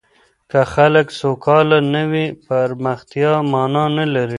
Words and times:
که 0.51 0.59
خلګ 0.73 1.05
سوکاله 1.19 1.79
نه 1.93 2.03
وي، 2.11 2.25
پرمختيا 2.45 3.31
مانا 3.51 3.85
نلري. 3.95 4.29